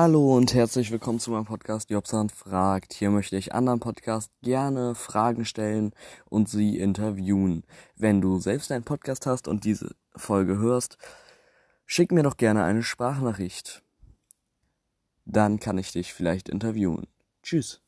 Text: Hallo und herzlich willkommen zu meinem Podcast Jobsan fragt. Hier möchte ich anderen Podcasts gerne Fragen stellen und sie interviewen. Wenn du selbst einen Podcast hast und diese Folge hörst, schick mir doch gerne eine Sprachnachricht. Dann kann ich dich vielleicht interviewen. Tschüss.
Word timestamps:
Hallo 0.00 0.36
und 0.36 0.54
herzlich 0.54 0.92
willkommen 0.92 1.18
zu 1.18 1.32
meinem 1.32 1.44
Podcast 1.44 1.90
Jobsan 1.90 2.30
fragt. 2.30 2.92
Hier 2.92 3.10
möchte 3.10 3.36
ich 3.36 3.52
anderen 3.52 3.80
Podcasts 3.80 4.32
gerne 4.42 4.94
Fragen 4.94 5.44
stellen 5.44 5.92
und 6.26 6.48
sie 6.48 6.78
interviewen. 6.78 7.64
Wenn 7.96 8.20
du 8.20 8.38
selbst 8.38 8.70
einen 8.70 8.84
Podcast 8.84 9.26
hast 9.26 9.48
und 9.48 9.64
diese 9.64 9.96
Folge 10.14 10.56
hörst, 10.56 10.98
schick 11.84 12.12
mir 12.12 12.22
doch 12.22 12.36
gerne 12.36 12.62
eine 12.62 12.84
Sprachnachricht. 12.84 13.82
Dann 15.24 15.58
kann 15.58 15.78
ich 15.78 15.90
dich 15.90 16.14
vielleicht 16.14 16.48
interviewen. 16.48 17.08
Tschüss. 17.42 17.80